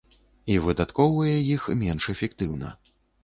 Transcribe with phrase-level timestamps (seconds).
[0.53, 2.73] І выдаткоўвае іх менш эфектыўна.